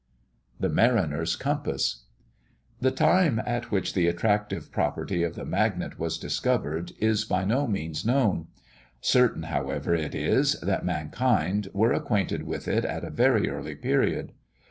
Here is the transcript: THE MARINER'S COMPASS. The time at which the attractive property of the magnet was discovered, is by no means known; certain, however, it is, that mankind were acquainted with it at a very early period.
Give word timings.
THE 0.59 0.67
MARINER'S 0.67 1.35
COMPASS. 1.35 2.05
The 2.79 2.89
time 2.89 3.39
at 3.45 3.69
which 3.69 3.93
the 3.93 4.07
attractive 4.07 4.71
property 4.71 5.21
of 5.21 5.35
the 5.35 5.45
magnet 5.45 5.99
was 5.99 6.17
discovered, 6.17 6.91
is 6.97 7.23
by 7.23 7.45
no 7.45 7.67
means 7.67 8.03
known; 8.03 8.47
certain, 8.99 9.43
however, 9.43 9.93
it 9.93 10.15
is, 10.15 10.59
that 10.61 10.83
mankind 10.83 11.67
were 11.71 11.93
acquainted 11.93 12.47
with 12.47 12.67
it 12.67 12.83
at 12.83 13.03
a 13.05 13.11
very 13.11 13.47
early 13.47 13.75
period. 13.75 14.31